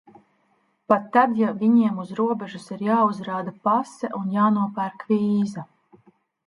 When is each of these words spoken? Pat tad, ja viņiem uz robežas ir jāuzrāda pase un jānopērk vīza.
Pat 0.93 1.03
tad, 1.17 1.35
ja 1.41 1.51
viņiem 1.59 2.01
uz 2.05 2.13
robežas 2.21 2.65
ir 2.77 2.81
jāuzrāda 2.89 3.55
pase 3.69 4.13
un 4.23 4.35
jānopērk 4.39 5.09
vīza. 5.13 5.71